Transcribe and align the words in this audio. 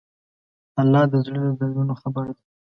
الله 0.81 1.01
د 1.11 1.13
زړه 1.25 1.39
له 1.45 1.51
دردونو 1.59 1.93
خبر 2.01 2.25
دی. 2.35 2.43